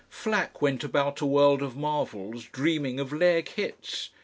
[0.09, 4.09] Flack went about a world of marvels dreaming of leg hits.